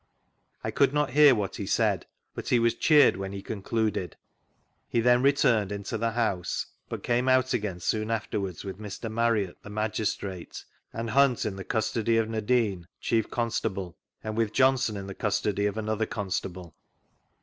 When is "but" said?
2.33-2.51, 6.89-7.03